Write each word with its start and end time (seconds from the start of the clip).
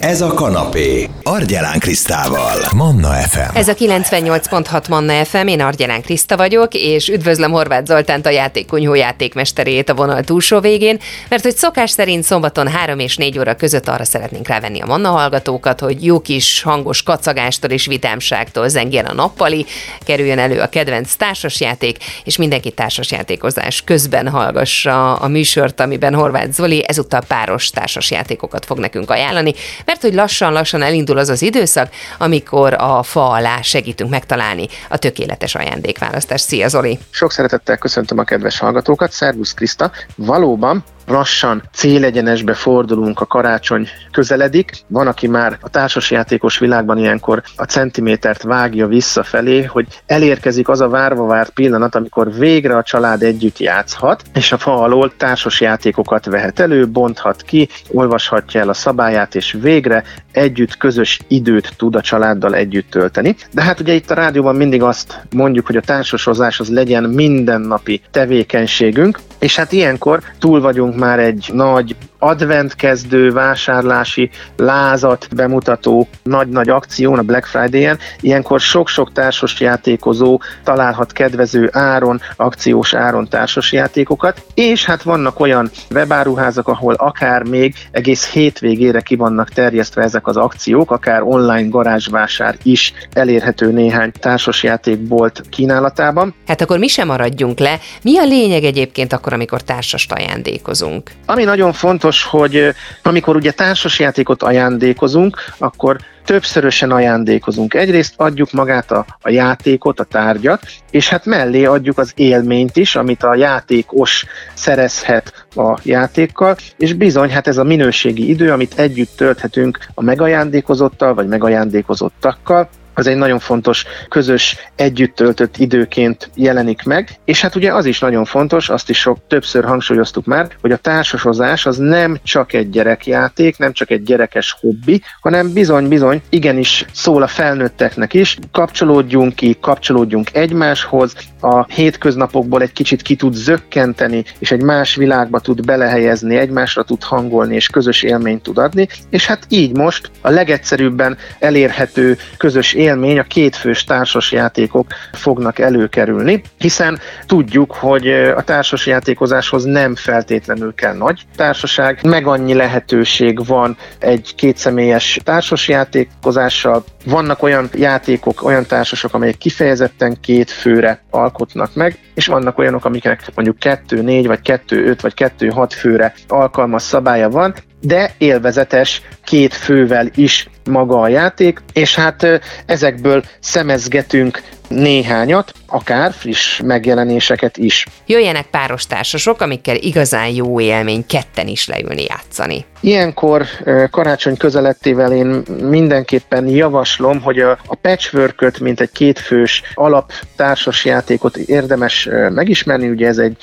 Ez 0.00 0.20
a 0.20 0.34
kanapé. 0.34 1.08
Argyelán 1.22 1.78
Krisztával. 1.78 2.58
Manna 2.74 3.08
FM. 3.08 3.56
Ez 3.56 3.68
a 3.68 3.74
98.6 3.74 4.88
Manna 4.88 5.24
FM, 5.24 5.46
én 5.46 5.60
Argyelán 5.60 6.02
Kriszta 6.02 6.36
vagyok, 6.36 6.74
és 6.74 7.08
üdvözlöm 7.08 7.50
Horváth 7.50 7.86
Zoltánt, 7.86 8.26
a 8.26 8.30
játékkunyhó 8.30 8.94
játékmesterét 8.94 9.88
a 9.88 9.94
vonal 9.94 10.22
túlsó 10.22 10.60
végén, 10.60 10.98
mert 11.28 11.42
hogy 11.42 11.56
szokás 11.56 11.90
szerint 11.90 12.24
szombaton 12.24 12.68
3 12.68 12.98
és 12.98 13.16
4 13.16 13.38
óra 13.38 13.54
között 13.54 13.88
arra 13.88 14.04
szeretnénk 14.04 14.48
rávenni 14.48 14.80
a 14.80 14.86
Manna 14.86 15.08
hallgatókat, 15.08 15.80
hogy 15.80 16.04
jó 16.04 16.20
kis 16.20 16.62
hangos 16.62 17.02
kacagástól 17.02 17.70
és 17.70 17.86
vitámságtól 17.86 18.68
zengjen 18.68 19.04
a 19.04 19.14
nappali, 19.14 19.66
kerüljön 20.04 20.38
elő 20.38 20.60
a 20.60 20.68
kedvenc 20.68 21.14
társasjáték, 21.14 21.96
és 22.24 22.36
mindenki 22.36 22.70
társasjátékozás 22.70 23.82
közben 23.84 24.28
hallgassa 24.28 25.14
a 25.14 25.28
műsort, 25.28 25.80
amiben 25.80 26.14
Horváth 26.14 26.52
Zoli 26.52 26.84
ezúttal 26.86 27.22
páros 27.28 27.70
társasjátékokat 27.70 28.64
fog 28.64 28.78
nekünk 28.78 29.10
ajánlani, 29.10 29.54
mert 29.90 30.02
hogy 30.02 30.14
lassan-lassan 30.14 30.82
elindul 30.82 31.18
az 31.18 31.28
az 31.28 31.42
időszak, 31.42 31.88
amikor 32.18 32.74
a 32.74 33.02
fa 33.02 33.30
alá 33.30 33.60
segítünk 33.60 34.10
megtalálni 34.10 34.68
a 34.88 34.96
tökéletes 34.96 35.54
ajándékválasztást. 35.54 36.44
Szia 36.44 36.68
Zoli! 36.68 36.98
Sok 37.10 37.32
szeretettel 37.32 37.76
köszöntöm 37.76 38.18
a 38.18 38.24
kedves 38.24 38.58
hallgatókat, 38.58 39.12
Szervusz 39.12 39.54
Kriszta! 39.54 39.90
Valóban 40.16 40.84
lassan 41.10 41.62
célegyenesbe 41.72 42.54
fordulunk, 42.54 43.20
a 43.20 43.26
karácsony 43.26 43.88
közeledik. 44.12 44.72
Van, 44.86 45.06
aki 45.06 45.26
már 45.26 45.58
a 45.60 45.68
társasjátékos 45.68 46.58
világban 46.58 46.98
ilyenkor 46.98 47.42
a 47.56 47.64
centimétert 47.64 48.42
vágja 48.42 48.86
visszafelé, 48.86 49.62
hogy 49.62 49.86
elérkezik 50.06 50.68
az 50.68 50.80
a 50.80 50.88
várva 50.88 51.26
várt 51.26 51.50
pillanat, 51.50 51.94
amikor 51.94 52.34
végre 52.34 52.76
a 52.76 52.82
család 52.82 53.22
együtt 53.22 53.58
játszhat, 53.58 54.22
és 54.34 54.52
a 54.52 54.58
fa 54.58 54.82
alól 54.82 55.12
társasjátékokat 55.16 56.24
vehet 56.24 56.60
elő, 56.60 56.88
bonthat 56.88 57.42
ki, 57.42 57.68
olvashatja 57.88 58.60
el 58.60 58.68
a 58.68 58.74
szabályát, 58.74 59.34
és 59.34 59.56
végre 59.60 60.04
együtt 60.32 60.76
közös 60.76 61.20
időt 61.28 61.72
tud 61.76 61.94
a 61.94 62.00
családdal 62.00 62.54
együtt 62.54 62.90
tölteni. 62.90 63.36
De 63.52 63.62
hát 63.62 63.80
ugye 63.80 63.92
itt 63.92 64.10
a 64.10 64.14
rádióban 64.14 64.56
mindig 64.56 64.82
azt 64.82 65.20
mondjuk, 65.30 65.66
hogy 65.66 65.76
a 65.76 65.80
társasozás 65.80 66.60
az 66.60 66.68
legyen 66.68 67.04
mindennapi 67.04 68.00
tevékenységünk, 68.10 69.18
és 69.38 69.56
hát 69.56 69.72
ilyenkor 69.72 70.22
túl 70.38 70.60
vagyunk 70.60 70.96
már 71.00 71.18
egy 71.18 71.50
nagy 71.52 71.96
adventkezdő 72.20 73.32
vásárlási 73.32 74.30
lázat 74.56 75.28
bemutató 75.34 76.08
nagy-nagy 76.22 76.68
akción 76.68 77.18
a 77.18 77.22
Black 77.22 77.46
Friday-en. 77.46 77.98
Ilyenkor 78.20 78.60
sok-sok 78.60 79.12
társas 79.12 79.60
játékozó 79.60 80.40
találhat 80.64 81.12
kedvező 81.12 81.68
áron, 81.72 82.20
akciós 82.36 82.94
áron 82.94 83.28
társas 83.28 83.72
játékokat, 83.72 84.42
és 84.54 84.84
hát 84.84 85.02
vannak 85.02 85.40
olyan 85.40 85.70
webáruházak, 85.90 86.68
ahol 86.68 86.94
akár 86.94 87.42
még 87.42 87.74
egész 87.90 88.30
hétvégére 88.30 89.00
ki 89.00 89.16
vannak 89.16 89.48
terjesztve 89.48 90.02
ezek 90.02 90.26
az 90.26 90.36
akciók, 90.36 90.90
akár 90.90 91.22
online 91.22 91.68
garázsvásár 91.68 92.56
is 92.62 92.92
elérhető 93.12 93.72
néhány 93.72 94.12
társasjátékbolt 94.20 95.42
kínálatában. 95.50 96.34
Hát 96.46 96.60
akkor 96.60 96.78
mi 96.78 96.88
sem 96.88 97.06
maradjunk 97.06 97.58
le. 97.58 97.78
Mi 98.02 98.18
a 98.18 98.24
lényeg 98.24 98.64
egyébként 98.64 99.12
akkor, 99.12 99.32
amikor 99.32 99.62
társast 99.62 100.12
ajándékozunk? 100.12 101.10
Ami 101.26 101.44
nagyon 101.44 101.72
fontos, 101.72 102.09
hogy 102.24 102.74
amikor 103.02 103.36
ugye 103.36 103.50
társasjátékot 103.50 104.42
ajándékozunk, 104.42 105.36
akkor 105.58 105.96
többszörösen 106.24 106.90
ajándékozunk. 106.90 107.74
Egyrészt 107.74 108.14
adjuk 108.16 108.52
magát 108.52 108.90
a, 108.90 109.06
a 109.20 109.30
játékot, 109.30 110.00
a 110.00 110.04
tárgyat, 110.04 110.62
és 110.90 111.08
hát 111.08 111.24
mellé 111.24 111.64
adjuk 111.64 111.98
az 111.98 112.12
élményt 112.14 112.76
is, 112.76 112.96
amit 112.96 113.22
a 113.22 113.34
játékos 113.34 114.24
szerezhet 114.54 115.46
a 115.54 115.78
játékkal, 115.82 116.56
és 116.76 116.92
bizony, 116.92 117.30
hát 117.30 117.46
ez 117.46 117.58
a 117.58 117.64
minőségi 117.64 118.28
idő, 118.28 118.52
amit 118.52 118.78
együtt 118.78 119.16
tölthetünk 119.16 119.78
a 119.94 120.02
megajándékozottal, 120.02 121.14
vagy 121.14 121.26
megajándékozottakkal, 121.26 122.68
az 123.00 123.06
egy 123.06 123.16
nagyon 123.16 123.38
fontos 123.38 123.84
közös 124.08 124.56
együtt 124.76 125.14
töltött 125.14 125.56
időként 125.56 126.30
jelenik 126.34 126.82
meg, 126.82 127.18
és 127.24 127.40
hát 127.40 127.54
ugye 127.54 127.72
az 127.72 127.84
is 127.84 127.98
nagyon 127.98 128.24
fontos, 128.24 128.68
azt 128.68 128.90
is 128.90 128.98
sok 128.98 129.18
többször 129.26 129.64
hangsúlyoztuk 129.64 130.24
már, 130.24 130.48
hogy 130.60 130.72
a 130.72 130.76
társasozás 130.76 131.66
az 131.66 131.76
nem 131.76 132.18
csak 132.22 132.52
egy 132.52 132.70
gyerekjáték, 132.70 133.58
nem 133.58 133.72
csak 133.72 133.90
egy 133.90 134.02
gyerekes 134.02 134.56
hobbi, 134.60 135.02
hanem 135.20 135.52
bizony-bizony 135.52 136.22
igenis 136.28 136.84
szól 136.92 137.22
a 137.22 137.26
felnőtteknek 137.26 138.14
is, 138.14 138.38
kapcsolódjunk 138.52 139.34
ki, 139.34 139.56
kapcsolódjunk 139.60 140.28
egymáshoz, 140.32 141.14
a 141.40 141.64
hétköznapokból 141.64 142.62
egy 142.62 142.72
kicsit 142.72 143.02
ki 143.02 143.16
tud 143.16 143.34
zökkenteni, 143.34 144.24
és 144.38 144.50
egy 144.50 144.62
más 144.62 144.94
világba 144.94 145.40
tud 145.40 145.64
belehelyezni, 145.64 146.36
egymásra 146.36 146.82
tud 146.82 147.02
hangolni, 147.02 147.54
és 147.54 147.66
közös 147.66 148.02
élményt 148.02 148.42
tud 148.42 148.58
adni, 148.58 148.88
és 149.10 149.26
hát 149.26 149.46
így 149.48 149.76
most 149.76 150.10
a 150.20 150.30
legegyszerűbben 150.30 151.16
elérhető 151.38 152.18
közös 152.36 152.72
élmény, 152.72 152.88
a 152.98 153.22
kétfős 153.22 153.84
társasjátékok 153.84 154.86
fognak 155.12 155.58
előkerülni, 155.58 156.42
hiszen 156.58 156.98
tudjuk, 157.26 157.74
hogy 157.74 158.08
a 158.08 158.42
társasjátékozáshoz 158.42 159.64
nem 159.64 159.94
feltétlenül 159.94 160.74
kell 160.74 160.94
nagy 160.94 161.22
társaság, 161.36 161.98
meg 162.02 162.26
annyi 162.26 162.54
lehetőség 162.54 163.46
van 163.46 163.76
egy 163.98 164.34
kétszemélyes 164.34 165.20
társasjátékozással, 165.24 166.84
vannak 167.04 167.42
olyan 167.42 167.68
játékok, 167.74 168.42
olyan 168.44 168.66
társasok, 168.66 169.14
amelyek 169.14 169.36
kifejezetten 169.38 170.20
két 170.20 170.50
főre 170.50 171.02
alkotnak 171.10 171.74
meg, 171.74 171.98
és 172.14 172.26
vannak 172.26 172.58
olyanok, 172.58 172.84
amiknek 172.84 173.24
mondjuk 173.34 173.56
2-4 173.60 174.24
vagy 174.26 174.60
2-5 174.68 174.98
vagy 175.00 175.12
2-6 175.16 175.70
főre 175.76 176.14
alkalmas 176.28 176.82
szabálya 176.82 177.28
van, 177.28 177.54
de 177.80 178.14
élvezetes 178.18 179.02
két 179.24 179.54
fővel 179.54 180.10
is 180.14 180.48
maga 180.70 181.00
a 181.00 181.08
játék, 181.08 181.62
és 181.72 181.94
hát 181.94 182.40
ezekből 182.66 183.24
szemezgetünk 183.40 184.42
néhányat, 184.70 185.52
akár 185.66 186.12
friss 186.12 186.60
megjelenéseket 186.64 187.56
is. 187.56 187.86
Jöjjenek 188.06 188.46
páros 188.46 188.86
társasok, 188.86 189.40
amikkel 189.40 189.76
igazán 189.76 190.28
jó 190.28 190.60
élmény 190.60 191.06
ketten 191.06 191.46
is 191.46 191.66
leülni 191.66 192.02
játszani. 192.02 192.64
Ilyenkor 192.80 193.46
karácsony 193.90 194.36
közelettével 194.36 195.12
én 195.12 195.42
mindenképpen 195.62 196.48
javaslom, 196.48 197.20
hogy 197.20 197.38
a, 197.38 197.58
a 197.66 197.74
patchwork 197.74 198.58
mint 198.58 198.80
egy 198.80 198.90
kétfős 198.92 199.62
alap 199.74 200.12
társasjátékot 200.36 201.36
érdemes 201.36 202.08
megismerni. 202.30 202.88
Ugye 202.88 203.06
ez 203.06 203.18
egy 203.18 203.36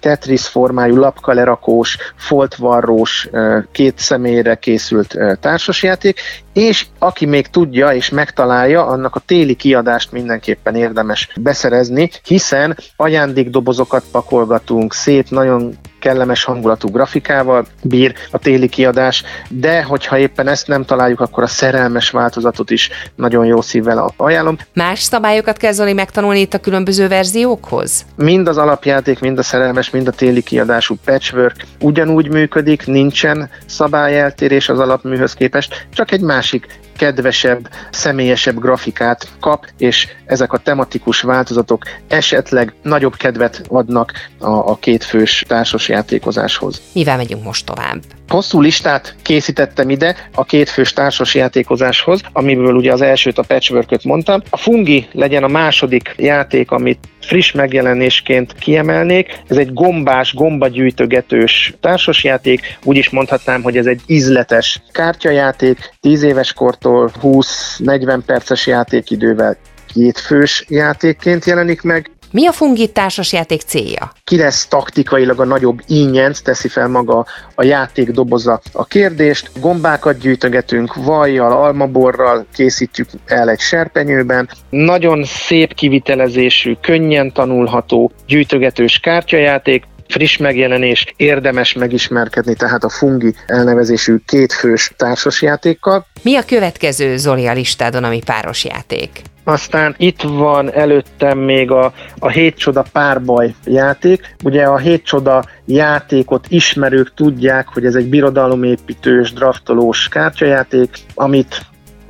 Tetris 0.00 0.46
formájú, 0.46 0.96
lapkalerakós, 0.96 1.96
foltvarrós, 2.16 3.28
két 3.72 3.98
személyre 3.98 4.54
készült 4.54 5.18
társasjáték, 5.40 6.20
és 6.52 6.86
aki 6.98 7.26
még 7.26 7.46
tudja 7.46 7.92
és 7.92 8.08
megtalálja, 8.08 8.86
annak 8.86 9.14
a 9.14 9.22
téli 9.26 9.54
kiadást 9.54 10.12
mindenképpen 10.12 10.65
érdemes 10.74 11.28
beszerezni, 11.40 12.10
hiszen 12.24 12.76
ajándékdobozokat 12.96 14.04
pakolgatunk, 14.10 14.94
szép, 14.94 15.28
nagyon 15.28 15.74
kellemes 15.98 16.44
hangulatú 16.44 16.88
grafikával 16.88 17.66
bír 17.82 18.14
a 18.30 18.38
téli 18.38 18.68
kiadás, 18.68 19.24
de 19.48 19.82
hogyha 19.82 20.18
éppen 20.18 20.48
ezt 20.48 20.66
nem 20.66 20.84
találjuk, 20.84 21.20
akkor 21.20 21.42
a 21.42 21.46
szerelmes 21.46 22.10
változatot 22.10 22.70
is 22.70 22.90
nagyon 23.14 23.46
jó 23.46 23.60
szívvel 23.60 24.14
ajánlom. 24.16 24.56
Más 24.72 25.00
szabályokat 25.00 25.56
kell 25.56 25.72
Zoli 25.72 25.92
megtanulni 25.92 26.40
itt 26.40 26.54
a 26.54 26.58
különböző 26.58 27.08
verziókhoz? 27.08 28.06
Mind 28.16 28.48
az 28.48 28.58
alapjáték, 28.58 29.20
mind 29.20 29.38
a 29.38 29.42
szerelmes, 29.42 29.90
mind 29.90 30.08
a 30.08 30.10
téli 30.10 30.42
kiadású 30.42 30.94
patchwork 31.04 31.64
ugyanúgy 31.80 32.28
működik, 32.28 32.86
nincsen 32.86 33.50
szabályeltérés 33.66 34.68
az 34.68 34.78
alapműhöz 34.78 35.32
képest, 35.32 35.86
csak 35.92 36.12
egy 36.12 36.20
másik 36.20 36.66
kedvesebb, 36.96 37.68
személyesebb 37.90 38.58
grafikát 38.58 39.28
kap, 39.40 39.66
és 39.78 40.08
ezek 40.26 40.52
a 40.52 40.58
tematikus 40.58 41.20
változatok 41.20 41.82
esetleg 42.08 42.74
nagyobb 42.82 43.16
kedvet 43.16 43.62
adnak 43.68 44.12
a, 44.38 44.48
a 44.48 44.76
kétfős 44.80 45.44
társas 45.48 45.85
játékozáshoz. 45.88 46.82
Mivel 46.92 47.16
megyünk 47.16 47.44
most 47.44 47.66
tovább? 47.66 48.00
Hosszú 48.28 48.60
listát 48.60 49.16
készítettem 49.22 49.90
ide 49.90 50.16
a 50.34 50.44
kétfős 50.44 50.92
társas 50.92 51.34
játékozáshoz, 51.34 52.20
amiből 52.32 52.74
ugye 52.74 52.92
az 52.92 53.00
elsőt 53.00 53.38
a 53.38 53.42
patchwork 53.42 54.02
mondtam. 54.02 54.42
A 54.50 54.56
Fungi 54.56 55.08
legyen 55.12 55.42
a 55.42 55.48
második 55.48 56.14
játék, 56.16 56.70
amit 56.70 56.98
friss 57.20 57.52
megjelenésként 57.52 58.54
kiemelnék. 58.58 59.38
Ez 59.48 59.56
egy 59.56 59.72
gombás, 59.72 60.34
gombagyűjtögetős 60.34 61.74
társasjáték, 61.80 62.78
úgy 62.82 62.96
is 62.96 63.10
mondhatnám, 63.10 63.62
hogy 63.62 63.76
ez 63.76 63.86
egy 63.86 64.00
ízletes 64.06 64.82
kártyajáték, 64.92 65.78
10 66.00 66.22
éves 66.22 66.52
kortól 66.52 67.10
20-40 67.22 68.20
perces 68.26 68.66
játékidővel 68.66 69.56
kétfős 69.94 70.64
játékként 70.68 71.44
jelenik 71.44 71.82
meg, 71.82 72.10
mi 72.30 72.46
a 72.46 72.52
Fungit 72.52 72.92
társasjáték 72.92 73.60
célja? 73.60 74.12
Ki 74.24 74.36
lesz 74.36 74.66
taktikailag 74.66 75.40
a 75.40 75.44
nagyobb 75.44 75.80
ínyenc, 75.86 76.40
teszi 76.40 76.68
fel 76.68 76.88
maga 76.88 77.26
a 77.54 77.64
játék 77.64 78.10
doboza 78.10 78.60
a 78.72 78.84
kérdést. 78.84 79.50
Gombákat 79.60 80.18
gyűjtögetünk, 80.18 80.94
vajjal, 80.94 81.52
almaborral 81.52 82.46
készítjük 82.54 83.08
el 83.26 83.50
egy 83.50 83.60
serpenyőben. 83.60 84.48
Nagyon 84.70 85.24
szép 85.24 85.74
kivitelezésű, 85.74 86.74
könnyen 86.80 87.32
tanulható, 87.32 88.12
gyűjtögetős 88.26 88.98
kártyajáték, 88.98 89.84
friss 90.08 90.36
megjelenés, 90.36 91.12
érdemes 91.16 91.72
megismerkedni 91.72 92.54
tehát 92.54 92.84
a 92.84 92.88
Fungi 92.88 93.34
elnevezésű 93.46 94.16
kétfős 94.26 94.92
társasjátékkal. 94.96 96.06
Mi 96.22 96.36
a 96.36 96.44
következő 96.44 97.16
Zoli 97.16 97.46
a 97.46 97.52
listádon, 97.52 98.04
ami 98.04 98.22
páros 98.24 98.64
játék? 98.64 99.22
Aztán 99.48 99.94
itt 99.98 100.22
van 100.22 100.72
előttem 100.72 101.38
még 101.38 101.70
a, 101.70 101.92
a 102.18 102.28
Hét 102.28 102.56
Csoda 102.56 102.84
párbaj 102.92 103.54
játék. 103.64 104.34
Ugye 104.44 104.64
a 104.64 104.76
Hét 104.76 105.04
Csoda 105.04 105.44
játékot 105.64 106.46
ismerők 106.48 107.14
tudják, 107.14 107.68
hogy 107.68 107.84
ez 107.84 107.94
egy 107.94 108.08
birodalomépítős, 108.08 109.32
draftolós 109.32 110.08
kártyajáték, 110.08 110.98
amit 111.14 111.66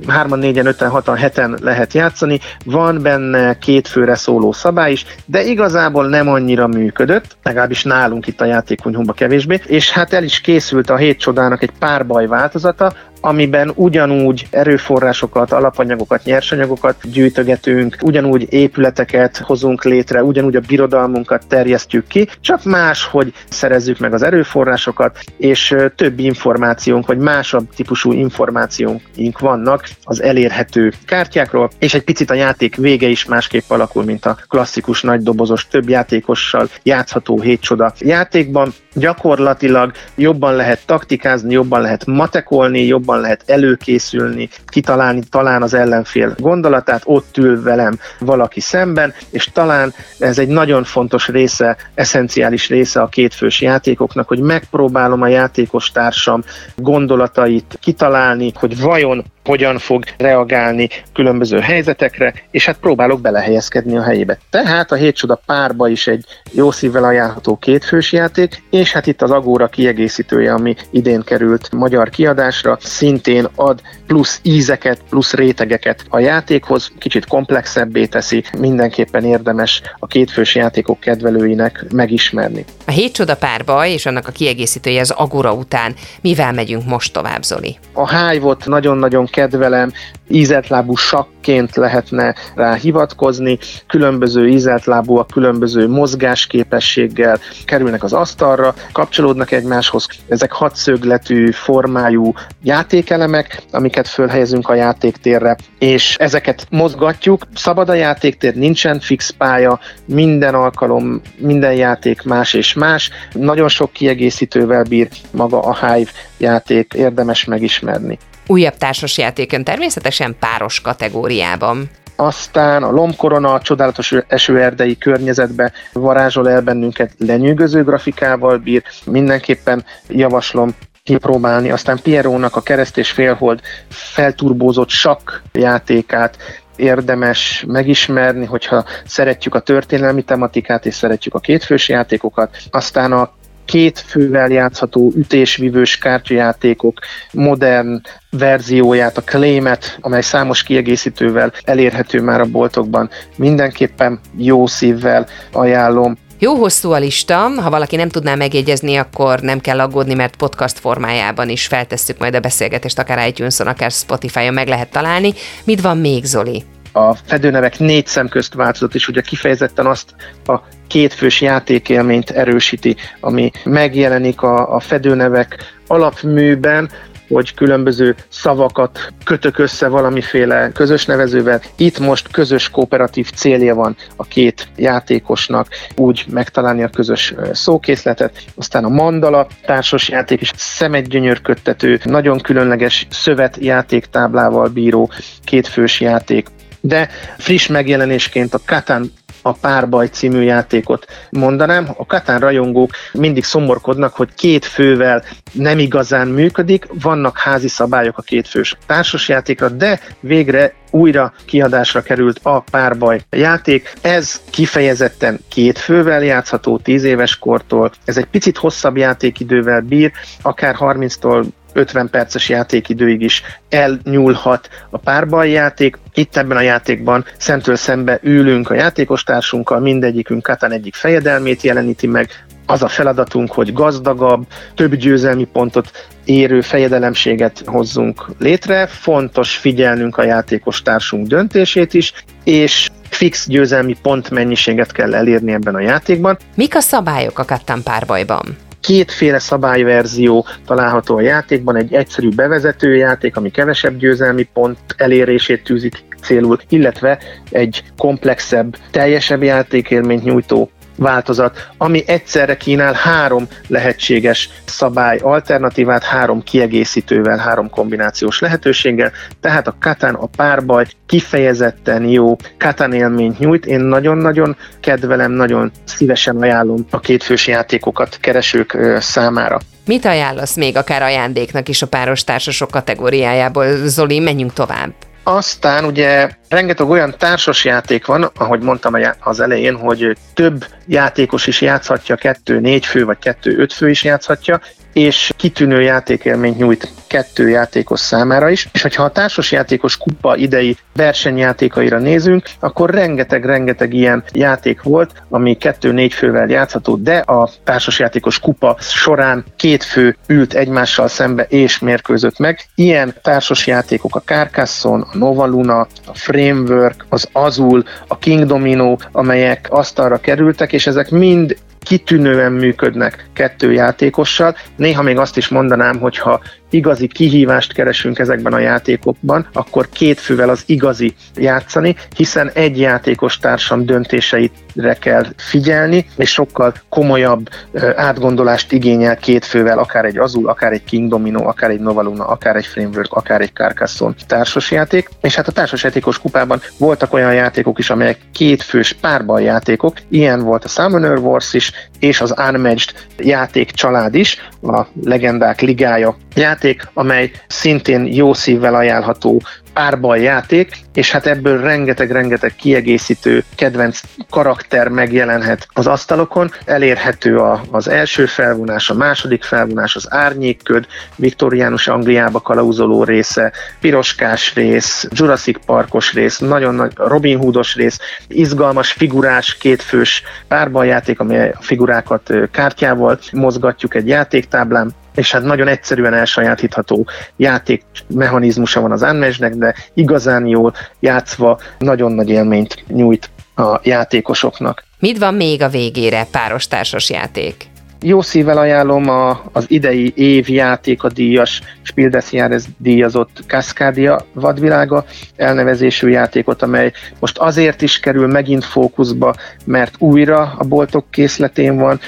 hárman, 0.07 0.39
négyen, 0.39 0.65
öten, 0.65 0.89
hatan, 0.89 1.15
heten 1.15 1.57
lehet 1.61 1.93
játszani. 1.93 2.39
Van 2.65 3.01
benne 3.01 3.57
két 3.57 3.87
főre 3.87 4.15
szóló 4.15 4.51
szabály 4.51 4.91
is, 4.91 5.05
de 5.25 5.43
igazából 5.43 6.07
nem 6.07 6.27
annyira 6.27 6.67
működött, 6.67 7.37
legalábbis 7.43 7.83
nálunk 7.83 8.27
itt 8.27 8.41
a 8.41 8.45
játékonyhomba 8.45 9.13
kevésbé, 9.13 9.59
és 9.65 9.91
hát 9.91 10.13
el 10.13 10.23
is 10.23 10.41
készült 10.41 10.89
a 10.89 10.95
hét 10.95 11.19
csodának 11.19 11.63
egy 11.63 11.71
párbaj 11.79 12.27
változata, 12.27 12.93
amiben 13.27 13.71
ugyanúgy 13.75 14.47
erőforrásokat, 14.49 15.51
alapanyagokat, 15.51 16.23
nyersanyagokat 16.23 16.95
gyűjtögetünk, 17.11 17.97
ugyanúgy 18.01 18.53
épületeket 18.53 19.37
hozunk 19.37 19.83
létre, 19.83 20.23
ugyanúgy 20.23 20.55
a 20.55 20.61
birodalmunkat 20.67 21.47
terjesztjük 21.47 22.07
ki, 22.07 22.27
csak 22.41 22.63
más, 22.63 23.05
hogy 23.05 23.33
szerezzük 23.49 23.99
meg 23.99 24.13
az 24.13 24.21
erőforrásokat, 24.21 25.19
és 25.37 25.75
több 25.95 26.19
információnk, 26.19 27.07
vagy 27.07 27.17
másabb 27.17 27.69
típusú 27.75 28.11
információink 28.11 29.39
vannak 29.39 29.89
az 30.03 30.21
elérhető 30.21 30.93
kártyákról, 31.05 31.69
és 31.79 31.93
egy 31.93 32.03
picit 32.03 32.31
a 32.31 32.33
játék 32.33 32.75
vége 32.75 33.07
is 33.07 33.25
másképp 33.25 33.63
alakul, 33.67 34.03
mint 34.03 34.25
a 34.25 34.37
klasszikus 34.47 35.01
nagydobozos, 35.01 35.67
több 35.67 35.89
játékossal 35.89 36.69
játszható 36.83 37.41
hétcsoda 37.41 37.93
játékban. 37.99 38.73
Gyakorlatilag 38.93 39.91
jobban 40.15 40.55
lehet 40.55 40.85
taktikázni, 40.85 41.53
jobban 41.53 41.81
lehet 41.81 42.05
matekolni, 42.05 42.85
jobban 42.85 43.16
jobban 43.17 43.21
lehet 43.21 43.43
előkészülni, 43.45 44.49
kitalálni 44.65 45.21
talán 45.29 45.61
az 45.61 45.73
ellenfél 45.73 46.35
gondolatát, 46.37 47.01
ott 47.05 47.37
ül 47.37 47.61
velem 47.61 47.99
valaki 48.19 48.59
szemben, 48.59 49.13
és 49.29 49.49
talán 49.53 49.93
ez 50.19 50.39
egy 50.39 50.47
nagyon 50.47 50.83
fontos 50.83 51.27
része, 51.27 51.77
eszenciális 51.95 52.69
része 52.69 53.01
a 53.01 53.07
kétfős 53.07 53.61
játékoknak, 53.61 54.27
hogy 54.27 54.39
megpróbálom 54.39 55.21
a 55.21 55.27
játékos 55.27 55.91
társam 55.91 56.43
gondolatait 56.75 57.77
kitalálni, 57.81 58.51
hogy 58.55 58.81
vajon 58.81 59.25
hogyan 59.47 59.77
fog 59.77 60.03
reagálni 60.17 60.89
különböző 61.13 61.59
helyzetekre, 61.59 62.33
és 62.51 62.65
hát 62.65 62.77
próbálok 62.77 63.21
belehelyezkedni 63.21 63.97
a 63.97 64.03
helyébe. 64.03 64.37
Tehát 64.49 64.91
a 64.91 64.95
Hétcsoda 64.95 65.41
párba 65.45 65.87
is 65.87 66.07
egy 66.07 66.25
jó 66.51 66.71
szívvel 66.71 67.03
ajánlható 67.03 67.57
kétfős 67.57 68.11
játék, 68.11 68.63
és 68.69 68.91
hát 68.91 69.07
itt 69.07 69.21
az 69.21 69.31
Agóra 69.31 69.67
kiegészítője, 69.67 70.53
ami 70.53 70.75
idén 70.91 71.21
került 71.21 71.71
magyar 71.71 72.09
kiadásra, 72.09 72.77
szintén 72.81 73.47
ad 73.55 73.81
plusz 74.07 74.39
ízeket, 74.43 74.99
plusz 75.09 75.33
rétegeket 75.33 76.05
a 76.09 76.19
játékhoz, 76.19 76.91
kicsit 76.99 77.25
komplexebbé 77.25 78.05
teszi, 78.05 78.43
mindenképpen 78.57 79.23
érdemes 79.23 79.81
a 79.99 80.07
kétfős 80.07 80.55
játékok 80.55 80.99
kedvelőinek 80.99 81.85
megismerni. 81.93 82.65
A 82.85 82.91
Hétcsoda 82.91 83.35
párba 83.35 83.85
és 83.85 84.05
annak 84.05 84.27
a 84.27 84.31
kiegészítője 84.31 85.01
az 85.01 85.11
Agora 85.11 85.53
után. 85.53 85.93
Mivel 86.21 86.53
megyünk 86.53 86.85
most 86.85 87.13
tovább, 87.13 87.43
Zoli? 87.43 87.77
A 87.93 88.17
Hive-ot 88.17 88.65
nagyon-nagyon 88.65 89.25
kedvelem, 89.37 89.91
ízeltlábú 90.27 90.95
sakként 90.95 91.75
lehetne 91.75 92.35
rá 92.55 92.73
hivatkozni, 92.73 93.57
különböző 93.87 94.47
ízeltlábúak, 94.47 95.27
különböző 95.27 95.87
mozgásképességgel 95.87 97.39
kerülnek 97.65 98.03
az 98.03 98.13
asztalra, 98.13 98.73
kapcsolódnak 98.91 99.51
egymáshoz. 99.51 100.07
Ezek 100.27 100.51
hatszögletű 100.51 101.51
formájú 101.51 102.33
játékelemek, 102.63 103.61
amiket 103.71 104.07
fölhelyezünk 104.07 104.69
a 104.69 104.73
játéktérre, 104.73 105.55
és 105.79 106.15
ezeket 106.19 106.67
mozgatjuk. 106.69 107.47
Szabad 107.55 107.89
a 107.89 107.93
játéktér, 107.93 108.55
nincsen 108.55 108.99
fix 108.99 109.29
pálya, 109.29 109.79
minden 110.05 110.55
alkalom, 110.55 111.21
minden 111.37 111.73
játék 111.73 112.23
más 112.23 112.53
és 112.53 112.73
más. 112.73 113.09
Nagyon 113.31 113.67
sok 113.69 113.91
kiegészítővel 113.91 114.83
bír 114.83 115.07
maga 115.31 115.59
a 115.59 115.75
Hive 115.75 116.11
játék, 116.37 116.93
érdemes 116.93 117.45
megismerni. 117.45 118.17
Újabb 118.47 118.77
társasjátékon 118.77 119.63
természetesen 119.63 120.35
páros 120.39 120.81
kategóriában. 120.81 121.89
Aztán 122.15 122.83
a 122.83 122.91
lombkorona 122.91 123.53
a 123.53 123.61
csodálatos 123.61 124.13
esőerdei 124.27 124.97
környezetbe 124.97 125.71
varázsol 125.93 126.49
el 126.49 126.61
bennünket 126.61 127.11
lenyűgöző 127.17 127.83
grafikával 127.83 128.57
bír. 128.57 128.83
Mindenképpen 129.05 129.85
javaslom 130.07 130.75
kipróbálni. 131.03 131.71
Aztán 131.71 131.99
Pierónak 132.01 132.55
a 132.55 132.61
kereszt 132.61 132.97
és 132.97 133.11
félhold 133.11 133.61
felturbózott 133.89 134.89
sakk 134.89 135.31
játékát 135.53 136.37
érdemes 136.75 137.63
megismerni, 137.67 138.45
hogyha 138.45 138.85
szeretjük 139.05 139.55
a 139.55 139.59
történelmi 139.59 140.21
tematikát 140.21 140.85
és 140.85 140.95
szeretjük 140.95 141.33
a 141.33 141.39
kétfős 141.39 141.89
játékokat. 141.89 142.57
Aztán 142.71 143.11
a 143.11 143.31
két 143.67 143.99
fővel 144.07 144.49
játszható 144.49 145.11
ütésvívős 145.15 145.97
kártyajátékok 145.97 146.99
modern 147.31 148.01
verzióját, 148.29 149.17
a 149.17 149.21
Claimet, 149.21 149.97
amely 150.01 150.21
számos 150.21 150.63
kiegészítővel 150.63 151.53
elérhető 151.63 152.21
már 152.21 152.41
a 152.41 152.45
boltokban. 152.45 153.09
Mindenképpen 153.35 154.19
jó 154.37 154.67
szívvel 154.67 155.27
ajánlom. 155.51 156.17
Jó 156.39 156.53
hosszú 156.53 156.91
a 156.91 156.97
lista, 156.97 157.35
ha 157.35 157.69
valaki 157.69 157.95
nem 157.95 158.09
tudná 158.09 158.35
megjegyezni, 158.35 158.95
akkor 158.95 159.39
nem 159.39 159.59
kell 159.59 159.79
aggódni, 159.79 160.13
mert 160.13 160.35
podcast 160.35 160.79
formájában 160.79 161.49
is 161.49 161.67
feltesszük 161.67 162.17
majd 162.17 162.35
a 162.35 162.39
beszélgetést, 162.39 162.99
akár 162.99 163.27
iTunes-on, 163.27 163.67
akár 163.67 163.91
Spotify-on 163.91 164.53
meg 164.53 164.67
lehet 164.67 164.91
találni. 164.91 165.33
Mit 165.63 165.81
van 165.81 165.97
még, 165.97 166.25
Zoli? 166.25 166.63
a 166.97 167.15
fedőnevek 167.25 167.79
négy 167.79 168.07
szem 168.07 168.27
közt 168.27 168.53
változott, 168.53 168.95
és 168.95 169.07
ugye 169.07 169.21
kifejezetten 169.21 169.85
azt 169.85 170.15
a 170.45 170.59
kétfős 170.87 171.41
játékélményt 171.41 172.29
erősíti, 172.29 172.95
ami 173.19 173.51
megjelenik 173.63 174.41
a, 174.41 174.75
a 174.75 174.79
fedőnevek 174.79 175.57
alapműben, 175.87 176.89
hogy 177.27 177.53
különböző 177.53 178.15
szavakat 178.27 179.13
kötök 179.23 179.57
össze 179.57 179.87
valamiféle 179.87 180.71
közös 180.73 181.05
nevezővel. 181.05 181.61
Itt 181.75 181.99
most 181.99 182.31
közös 182.31 182.69
kooperatív 182.69 183.31
célja 183.35 183.75
van 183.75 183.95
a 184.15 184.23
két 184.23 184.67
játékosnak 184.75 185.67
úgy 185.95 186.25
megtalálni 186.29 186.83
a 186.83 186.89
közös 186.89 187.33
szókészletet. 187.51 188.43
Aztán 188.55 188.83
a 188.83 188.89
mandala 188.89 189.47
társas 189.65 190.09
játék 190.09 190.41
is 190.41 190.51
szemedgyönyörködtető, 190.55 191.99
nagyon 192.03 192.39
különleges 192.39 193.07
szövet 193.09 193.57
játéktáblával 193.59 194.67
bíró 194.67 195.11
kétfős 195.43 195.99
játék 195.99 196.47
de 196.81 197.09
friss 197.37 197.67
megjelenésként 197.67 198.53
a 198.53 198.59
Katan 198.65 199.11
a 199.47 199.57
Párbaj 199.61 200.07
című 200.07 200.41
játékot 200.41 201.05
mondanám. 201.29 201.89
A 201.97 202.05
Katán 202.05 202.39
rajongók 202.39 202.91
mindig 203.13 203.43
szomorkodnak, 203.43 204.13
hogy 204.13 204.33
két 204.33 204.65
fővel 204.65 205.23
nem 205.51 205.79
igazán 205.79 206.27
működik, 206.27 206.87
vannak 207.01 207.37
házi 207.37 207.67
szabályok 207.67 208.17
a 208.17 208.21
kétfős 208.21 208.77
társasjátékra, 208.85 209.69
de 209.69 209.99
végre 210.19 210.73
újra 210.91 211.33
kiadásra 211.45 212.01
került 212.01 212.39
a 212.43 212.59
párbaj 212.59 213.21
játék. 213.29 213.93
Ez 214.01 214.41
kifejezetten 214.49 215.39
két 215.49 215.77
fővel 215.77 216.23
játszható 216.23 216.77
10 216.77 217.03
éves 217.03 217.37
kortól. 217.37 217.91
Ez 218.05 218.17
egy 218.17 218.25
picit 218.25 218.57
hosszabb 218.57 218.97
játékidővel 218.97 219.81
bír, 219.81 220.11
akár 220.41 220.75
30-tól 220.79 221.45
50 221.77 222.09
perces 222.09 222.49
játékidőig 222.49 223.21
is 223.21 223.43
elnyúlhat 223.69 224.69
a 224.89 224.97
párbaj 224.97 225.49
játék. 225.49 225.97
Itt 226.13 226.37
ebben 226.37 226.57
a 226.57 226.61
játékban 226.61 227.25
szemtől 227.37 227.75
szembe 227.75 228.19
ülünk 228.21 228.69
a 228.69 228.73
játékostársunkkal, 228.73 229.79
mindegyikünk 229.79 230.43
Katan 230.43 230.71
egyik 230.71 230.95
fejedelmét 230.95 231.61
jeleníti 231.61 232.07
meg, 232.07 232.29
az 232.69 232.83
a 232.83 232.87
feladatunk, 232.87 233.51
hogy 233.51 233.73
gazdagabb, 233.73 234.45
több 234.75 234.95
győzelmi 234.95 235.43
pontot 235.43 235.91
érő 236.25 236.61
fejedelemséget 236.61 237.63
hozzunk 237.65 238.25
létre. 238.39 238.87
Fontos 238.87 239.55
figyelnünk 239.55 240.17
a 240.17 240.23
játékos 240.23 240.81
társunk 240.81 241.27
döntését 241.27 241.93
is, 241.93 242.13
és 242.43 242.89
fix 243.09 243.47
győzelmi 243.47 243.95
pontmennyiséget 244.01 244.91
kell 244.91 245.15
elérni 245.15 245.51
ebben 245.51 245.75
a 245.75 245.79
játékban. 245.79 246.37
Mik 246.55 246.75
a 246.75 246.79
szabályok 246.79 247.39
a 247.39 247.45
Kattan 247.45 247.83
párbajban? 247.83 248.66
Kétféle 248.87 249.39
szabályverzió 249.39 250.45
található 250.65 251.15
a 251.15 251.21
játékban, 251.21 251.75
egy 251.75 251.93
egyszerű 251.93 252.29
bevezető 252.29 252.95
játék, 252.95 253.37
ami 253.37 253.51
kevesebb 253.51 253.97
győzelmi 253.97 254.43
pont 254.53 254.77
elérését 254.97 255.63
tűzik 255.63 256.05
célul, 256.21 256.57
illetve 256.69 257.19
egy 257.51 257.83
komplexebb, 257.97 258.77
teljesebb 258.91 259.43
játékélményt 259.43 260.23
nyújtó 260.23 260.69
változat, 260.97 261.67
ami 261.77 262.03
egyszerre 262.07 262.57
kínál 262.57 262.93
három 262.93 263.47
lehetséges 263.67 264.49
szabály 264.65 265.17
alternatívát, 265.17 266.03
három 266.03 266.43
kiegészítővel, 266.43 267.37
három 267.37 267.69
kombinációs 267.69 268.39
lehetőséggel, 268.39 269.11
tehát 269.41 269.67
a 269.67 269.75
Katan, 269.79 270.13
a 270.13 270.25
párbaj 270.25 270.85
kifejezetten 271.05 272.03
jó 272.03 272.35
Katan 272.57 272.93
élményt 272.93 273.39
nyújt. 273.39 273.65
Én 273.65 273.79
nagyon-nagyon 273.79 274.55
kedvelem, 274.79 275.31
nagyon 275.31 275.71
szívesen 275.83 276.41
ajánlom 276.41 276.85
a 276.89 276.99
kétfős 276.99 277.47
játékokat 277.47 278.17
keresők 278.21 278.77
számára. 278.99 279.59
Mit 279.85 280.05
ajánlasz 280.05 280.55
még 280.55 280.77
akár 280.77 281.01
ajándéknak 281.01 281.69
is 281.69 281.81
a 281.81 281.87
páros 281.87 282.23
társasok 282.23 282.71
kategóriájából? 282.71 283.65
Zoli, 283.85 284.19
menjünk 284.19 284.53
tovább. 284.53 284.93
Aztán 285.29 285.85
ugye 285.85 286.29
rengeteg 286.49 286.89
olyan 286.89 287.15
társas 287.17 287.65
játék 287.65 288.05
van, 288.05 288.31
ahogy 288.37 288.59
mondtam 288.59 288.93
az 289.19 289.39
elején, 289.39 289.75
hogy 289.75 290.17
több 290.33 290.65
játékos 290.85 291.47
is 291.47 291.61
játszhatja, 291.61 292.15
kettő 292.15 292.59
négy 292.59 292.85
fő 292.85 293.05
vagy 293.05 293.19
kettő 293.19 293.57
öt 293.57 293.73
fő 293.73 293.89
is 293.89 294.03
játszhatja, 294.03 294.61
és 294.97 295.33
kitűnő 295.35 295.81
játékélményt 295.81 296.57
nyújt 296.57 296.91
kettő 297.07 297.49
játékos 297.49 297.99
számára 297.99 298.49
is, 298.49 298.69
és 298.73 298.81
hogyha 298.81 299.03
a 299.03 299.11
társasjátékos 299.11 299.97
kupa 299.97 300.35
idei 300.35 300.77
versenyjátékaira 300.93 301.99
nézünk, 301.99 302.49
akkor 302.59 302.89
rengeteg-rengeteg 302.89 303.93
ilyen 303.93 304.23
játék 304.33 304.81
volt, 304.81 305.11
ami 305.29 305.57
kettő-négy 305.57 306.13
fővel 306.13 306.49
játszható, 306.49 306.95
de 306.95 307.17
a 307.17 307.49
társasjátékos 307.63 308.39
kupa 308.39 308.75
során 308.79 309.45
két 309.55 309.83
fő 309.83 310.17
ült 310.27 310.53
egymással 310.53 311.07
szembe 311.07 311.43
és 311.43 311.79
mérkőzött 311.79 312.39
meg. 312.39 312.65
Ilyen 312.75 313.13
társasjátékok 313.21 314.15
a 314.15 314.21
Carcassonne, 314.25 315.05
a 315.11 315.17
Nova 315.17 315.45
Luna, 315.45 315.79
a 315.79 316.13
Framework, 316.13 317.05
az 317.09 317.29
Azul, 317.31 317.83
a 318.07 318.17
King 318.17 318.45
Domino, 318.45 318.95
amelyek 319.11 319.67
asztalra 319.69 320.17
kerültek, 320.17 320.73
és 320.73 320.87
ezek 320.87 321.09
mind 321.09 321.57
kitűnően 321.87 322.51
működnek 322.51 323.29
kettő 323.33 323.71
játékossal. 323.71 324.55
Néha 324.75 325.01
még 325.01 325.17
azt 325.17 325.37
is 325.37 325.47
mondanám, 325.47 325.99
hogy 325.99 326.17
ha 326.17 326.41
igazi 326.69 327.07
kihívást 327.07 327.73
keresünk 327.73 328.19
ezekben 328.19 328.53
a 328.53 328.59
játékokban, 328.59 329.47
akkor 329.53 329.89
két 329.89 330.19
fővel 330.19 330.49
az 330.49 330.63
igazi 330.65 331.15
játszani, 331.35 331.95
hiszen 332.15 332.51
egy 332.53 332.79
játékos 332.79 333.37
társam 333.37 333.85
döntéseire 333.85 334.93
kell 334.99 335.25
figyelni, 335.37 336.05
és 336.17 336.31
sokkal 336.31 336.73
komolyabb 336.89 337.49
átgondolást 337.95 338.71
igényel 338.71 339.17
két 339.17 339.45
fővel, 339.45 339.79
akár 339.79 340.05
egy 340.05 340.17
Azul, 340.17 340.49
akár 340.49 340.71
egy 340.71 340.83
King 340.83 341.09
Domino, 341.09 341.47
akár 341.47 341.69
egy 341.69 341.79
Novaluna, 341.79 342.25
akár 342.25 342.55
egy 342.55 342.65
Framework, 342.65 343.13
akár 343.13 343.41
egy 343.41 343.53
Carcassonne 343.53 344.15
társasjáték. 344.27 345.09
És 345.21 345.35
hát 345.35 345.47
a 345.47 345.51
társasjátékos 345.51 346.19
kupában 346.19 346.61
voltak 346.77 347.13
olyan 347.13 347.33
játékok 347.33 347.79
is, 347.79 347.89
amelyek 347.89 348.17
két 348.31 348.63
fős 348.63 348.93
párban 348.93 349.41
játékok, 349.41 349.97
ilyen 350.09 350.39
volt 350.43 350.63
a 350.63 350.67
Summoner 350.67 351.17
Wars 351.17 351.53
is, 351.53 351.71
és 351.99 352.21
az 352.21 352.33
Unmatched 352.49 352.93
játék 353.17 353.71
család 353.71 354.15
is, 354.15 354.49
a 354.61 354.81
legendák 355.03 355.61
ligája 355.61 356.17
játék, 356.37 356.87
amely 356.93 357.31
szintén 357.47 358.05
jó 358.05 358.33
szívvel 358.33 358.75
ajánlható 358.75 359.41
párbaj 359.77 360.21
játék, 360.21 360.77
és 360.93 361.11
hát 361.11 361.25
ebből 361.25 361.61
rengeteg-rengeteg 361.61 362.55
kiegészítő 362.55 363.43
kedvenc 363.55 364.01
karakter 364.29 364.87
megjelenhet 364.87 365.67
az 365.73 365.87
asztalokon. 365.87 366.51
Elérhető 366.65 367.37
a, 367.37 367.61
az 367.71 367.87
első 367.87 368.25
felvonás, 368.25 368.89
a 368.89 368.93
második 368.93 369.43
felvonás, 369.43 369.95
az 369.95 370.07
árnyékköd, 370.09 370.85
viktoriánus 371.15 371.87
Angliába 371.87 372.39
kalauzoló 372.39 373.03
része, 373.03 373.51
piroskás 373.79 374.53
rész, 374.55 375.07
Jurassic 375.09 375.65
Parkos 375.65 376.13
rész, 376.13 376.37
nagyon 376.37 376.75
nagy 376.75 376.91
Robin 376.95 377.37
Hoodos 377.37 377.75
rész, 377.75 377.99
izgalmas 378.27 378.91
figurás 378.91 379.57
kétfős 379.57 380.23
párbajjáték, 380.47 381.19
amely 381.19 381.49
a 381.49 381.61
figurákat 381.61 382.33
kártyával 382.51 383.19
mozgatjuk 383.31 383.95
egy 383.95 384.07
játéktáblán, 384.07 384.93
és 385.17 385.31
hát 385.31 385.43
nagyon 385.43 385.67
egyszerűen 385.67 386.13
elsajátítható 386.13 387.07
játék 387.37 387.83
mechanizmusa 388.07 388.81
van 388.81 388.91
az 388.91 389.01
Unmatchnek, 389.01 389.53
de 389.55 389.66
igazán 389.93 390.45
jól 390.45 390.73
játszva 390.99 391.59
nagyon 391.77 392.11
nagy 392.11 392.29
élményt 392.29 392.83
nyújt 392.87 393.29
a 393.55 393.79
játékosoknak. 393.83 394.83
Mit 394.99 395.17
van 395.17 395.33
még 395.33 395.61
a 395.61 395.69
végére 395.69 396.27
páros 396.31 396.67
társas 396.67 397.09
játék? 397.09 397.69
Jó 398.01 398.21
szívvel 398.21 398.57
ajánlom 398.57 399.09
a, 399.09 399.41
az 399.51 399.65
idei 399.67 400.13
év 400.15 400.49
játéka 400.49 401.09
díjas, 401.09 401.61
Spiel 401.81 402.09
des 402.09 402.31
Jahres 402.31 402.63
díjazott 402.77 403.43
Cascadia 403.47 404.25
vadvilága 404.33 405.05
elnevezésű 405.35 406.07
játékot, 406.07 406.61
amely 406.61 406.91
most 407.19 407.37
azért 407.37 407.81
is 407.81 407.99
kerül 407.99 408.27
megint 408.27 408.65
fókuszba, 408.65 409.35
mert 409.65 409.95
újra 409.99 410.55
a 410.57 410.63
boltok 410.63 411.05
készletén 411.11 411.77
van, 411.77 411.99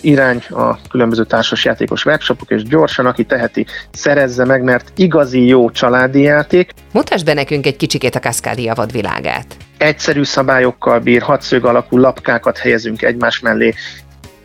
irány 0.00 0.42
a 0.50 0.78
különböző 0.90 1.24
társasjátékos 1.24 2.04
webshopok, 2.04 2.50
és 2.50 2.62
gyorsan, 2.62 3.06
aki 3.06 3.24
teheti, 3.24 3.66
szerezze 3.92 4.44
meg, 4.44 4.62
mert 4.62 4.92
igazi 4.96 5.46
jó 5.46 5.70
családi 5.70 6.20
játék. 6.20 6.70
Mutasd 6.92 7.24
be 7.24 7.34
nekünk 7.34 7.66
egy 7.66 7.76
kicsikét 7.76 8.14
a 8.14 8.18
Cascadia 8.18 8.74
vadvilágát 8.74 9.56
egyszerű 9.78 10.22
szabályokkal 10.22 10.98
bír, 10.98 11.22
hatszög 11.22 11.64
alakú 11.64 11.98
lapkákat 11.98 12.58
helyezünk 12.58 13.02
egymás 13.02 13.40
mellé, 13.40 13.74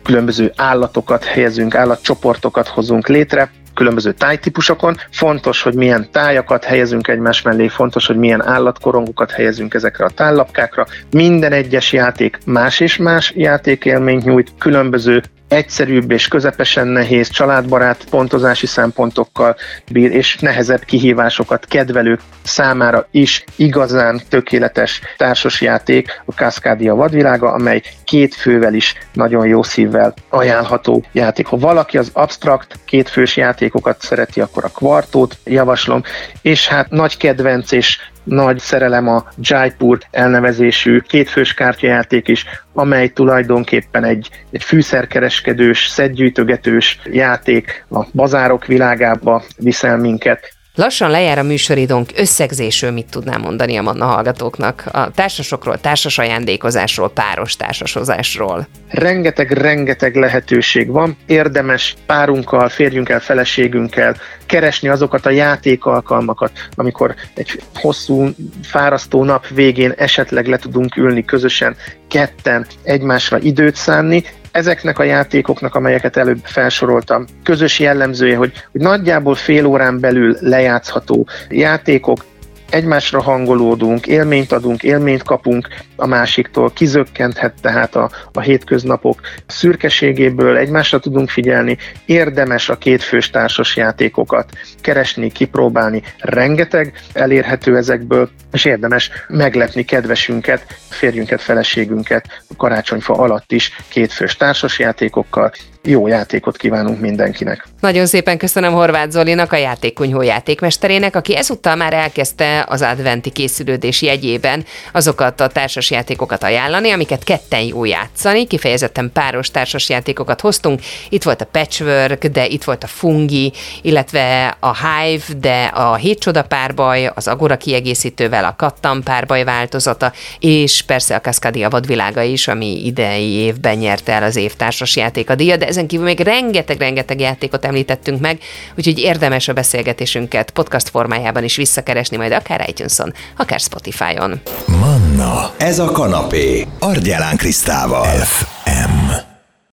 különböző 0.02 0.52
állatokat 0.56 1.24
helyezünk, 1.24 1.74
állatcsoportokat 1.74 2.68
hozunk 2.68 3.08
létre, 3.08 3.50
különböző 3.74 4.12
tájtípusokon. 4.12 4.96
Fontos, 5.10 5.62
hogy 5.62 5.74
milyen 5.74 6.10
tájakat 6.10 6.64
helyezünk 6.64 7.08
egymás 7.08 7.42
mellé, 7.42 7.68
fontos, 7.68 8.06
hogy 8.06 8.16
milyen 8.16 8.46
állatkorongokat 8.46 9.30
helyezünk 9.30 9.74
ezekre 9.74 10.04
a 10.04 10.10
tállapkákra. 10.10 10.86
Minden 11.10 11.52
egyes 11.52 11.92
játék 11.92 12.38
más 12.46 12.80
és 12.80 12.96
más 12.96 13.32
játékélményt 13.36 14.24
nyújt, 14.24 14.52
különböző 14.58 15.22
egyszerűbb 15.52 16.10
és 16.10 16.28
közepesen 16.28 16.86
nehéz, 16.86 17.28
családbarát 17.28 18.04
pontozási 18.10 18.66
szempontokkal 18.66 19.56
bír, 19.92 20.10
és 20.10 20.38
nehezebb 20.38 20.84
kihívásokat 20.84 21.66
kedvelők 21.66 22.20
számára 22.42 23.06
is 23.10 23.44
igazán 23.56 24.20
tökéletes 24.28 25.00
társasjáték 25.16 26.22
a 26.24 26.32
Cascadia 26.32 26.94
vadvilága, 26.94 27.52
amely 27.52 27.82
két 28.04 28.34
fővel 28.34 28.74
is 28.74 28.94
nagyon 29.12 29.46
jó 29.46 29.62
szívvel 29.62 30.14
ajánlható 30.28 31.04
játék. 31.12 31.46
Ha 31.46 31.56
valaki 31.56 31.98
az 31.98 32.10
abstrakt 32.12 32.78
kétfős 32.84 33.36
játékokat 33.36 34.00
szereti, 34.00 34.40
akkor 34.40 34.64
a 34.64 34.68
kvartót 34.68 35.38
javaslom, 35.44 36.02
és 36.42 36.68
hát 36.68 36.90
nagy 36.90 37.16
kedvenc 37.16 37.72
és 37.72 37.98
nagy 38.24 38.58
szerelem 38.58 39.08
a 39.08 39.24
Jaipur 39.38 39.98
elnevezésű 40.10 40.98
kétfős 40.98 41.54
kártyajáték 41.54 42.28
is, 42.28 42.44
amely 42.72 43.08
tulajdonképpen 43.08 44.04
egy, 44.04 44.30
egy 44.50 44.62
fűszerkereskedős, 44.62 45.86
szedgyűjtögetős 45.86 46.98
játék 47.04 47.84
a 47.90 48.04
bazárok 48.12 48.66
világába 48.66 49.42
viszel 49.58 49.96
minket. 49.96 50.52
Lassan 50.74 51.10
lejár 51.10 51.38
a 51.38 51.42
műsoridónk, 51.42 52.10
összegzésről 52.16 52.90
mit 52.90 53.10
tudnám 53.10 53.40
mondani 53.40 53.76
a 53.76 53.82
Manna 53.82 54.04
hallgatóknak? 54.04 54.84
A 54.92 55.10
társasokról, 55.10 55.80
társas 55.80 56.18
ajándékozásról, 56.18 57.10
páros 57.10 57.56
társasozásról. 57.56 58.66
Rengeteg-rengeteg 58.88 60.16
lehetőség 60.16 60.90
van. 60.90 61.16
Érdemes 61.26 61.94
párunkkal, 62.06 62.68
férjünkkel, 62.68 63.20
feleségünkkel 63.20 64.16
keresni 64.46 64.88
azokat 64.88 65.26
a 65.26 65.30
játékalkalmakat, 65.30 66.52
amikor 66.74 67.14
egy 67.34 67.62
hosszú, 67.74 68.28
fárasztó 68.62 69.24
nap 69.24 69.48
végén 69.48 69.92
esetleg 69.96 70.46
le 70.46 70.56
tudunk 70.56 70.96
ülni 70.96 71.24
közösen, 71.24 71.76
ketten 72.08 72.66
egymásra 72.82 73.38
időt 73.38 73.76
szánni, 73.76 74.24
ezeknek 74.52 74.98
a 74.98 75.02
játékoknak, 75.02 75.74
amelyeket 75.74 76.16
előbb 76.16 76.40
felsoroltam, 76.42 77.24
közös 77.42 77.78
jellemzője, 77.78 78.36
hogy, 78.36 78.52
hogy 78.72 78.80
nagyjából 78.80 79.34
fél 79.34 79.64
órán 79.64 80.00
belül 80.00 80.36
lejátszható 80.40 81.26
játékok, 81.48 82.24
egymásra 82.70 83.22
hangolódunk, 83.22 84.06
élményt 84.06 84.52
adunk, 84.52 84.82
élményt 84.82 85.22
kapunk 85.22 85.68
a 86.02 86.06
másiktól, 86.06 86.72
kizökkenthet 86.72 87.54
tehát 87.60 87.96
a, 87.96 88.10
a 88.32 88.40
hétköznapok 88.40 89.20
szürkeségéből, 89.46 90.56
egymásra 90.56 90.98
tudunk 90.98 91.30
figyelni, 91.30 91.78
érdemes 92.06 92.68
a 92.68 92.78
kétfős 92.78 93.30
társas 93.30 93.76
játékokat 93.76 94.50
keresni, 94.80 95.32
kipróbálni, 95.32 96.02
rengeteg 96.18 97.00
elérhető 97.12 97.76
ezekből, 97.76 98.30
és 98.52 98.64
érdemes 98.64 99.10
meglepni 99.28 99.84
kedvesünket, 99.84 100.66
férjünket, 100.88 101.42
feleségünket 101.42 102.42
karácsonyfa 102.56 103.14
alatt 103.14 103.52
is 103.52 103.72
kétfős 103.88 104.36
társasjátékokkal. 104.36 105.52
Jó 105.84 106.06
játékot 106.06 106.56
kívánunk 106.56 107.00
mindenkinek! 107.00 107.64
Nagyon 107.80 108.06
szépen 108.06 108.38
köszönöm 108.38 108.72
Horváth 108.72 109.10
Zolinak, 109.10 109.52
a 109.52 109.56
játékkunyhó 109.56 110.22
játékmesterének, 110.22 111.16
aki 111.16 111.36
ezúttal 111.36 111.76
már 111.76 111.92
elkezdte 111.92 112.64
az 112.68 112.82
adventi 112.82 113.30
készülődés 113.30 114.02
jegyében 114.02 114.64
azokat 114.92 115.40
a 115.40 115.46
társas 115.46 115.90
játékokat 115.92 116.42
ajánlani, 116.42 116.90
amiket 116.90 117.24
ketten 117.24 117.60
jó 117.60 117.84
játszani, 117.84 118.46
kifejezetten 118.46 119.10
páros 119.12 119.50
társas 119.50 119.88
játékokat 119.88 120.40
hoztunk. 120.40 120.80
Itt 121.08 121.22
volt 121.22 121.40
a 121.40 121.44
Patchwork, 121.44 122.26
de 122.26 122.46
itt 122.46 122.64
volt 122.64 122.84
a 122.84 122.86
Fungi, 122.86 123.52
illetve 123.82 124.56
a 124.60 124.76
Hive, 124.76 125.24
de 125.36 125.64
a 125.64 125.94
Hét 125.94 126.18
Csoda 126.18 126.42
párbaj, 126.42 127.10
az 127.14 127.28
Agora 127.28 127.56
kiegészítővel 127.56 128.44
a 128.44 128.54
Kattan 128.56 129.02
párbaj 129.02 129.44
változata, 129.44 130.12
és 130.38 130.82
persze 130.82 131.14
a 131.14 131.20
Cascadia 131.20 131.68
vadvilága 131.68 132.22
is, 132.22 132.48
ami 132.48 132.84
idei 132.84 133.30
évben 133.30 133.76
nyerte 133.76 134.12
el 134.12 134.22
az 134.22 134.36
év 134.36 134.54
társas 134.54 134.96
játékadíja, 134.96 135.56
de 135.56 135.66
ezen 135.66 135.86
kívül 135.86 136.04
még 136.04 136.20
rengeteg-rengeteg 136.20 137.20
játékot 137.20 137.64
említettünk 137.64 138.20
meg, 138.20 138.38
úgyhogy 138.76 138.98
érdemes 138.98 139.48
a 139.48 139.52
beszélgetésünket 139.52 140.50
podcast 140.50 140.88
formájában 140.88 141.44
is 141.44 141.56
visszakeresni, 141.56 142.16
majd 142.16 142.32
akár 142.32 142.68
iTunes-on, 142.68 143.14
akár 143.36 143.60
Spotify-on. 143.60 144.40
Manna, 144.66 145.52
ez 145.56 145.78
a 145.82 145.90
kanapé, 145.90 146.66
Argyelán 146.78 147.36
Krisztával. 147.36 148.04
FM. 148.04 149.31